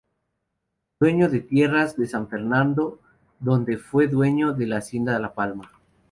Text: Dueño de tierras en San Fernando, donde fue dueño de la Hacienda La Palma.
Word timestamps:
Dueño 0.99 1.29
de 1.29 1.41
tierras 1.41 1.95
en 1.99 2.07
San 2.07 2.27
Fernando, 2.27 2.99
donde 3.39 3.77
fue 3.77 4.07
dueño 4.07 4.51
de 4.51 4.65
la 4.65 4.77
Hacienda 4.77 5.19
La 5.19 5.35
Palma. 5.35 5.69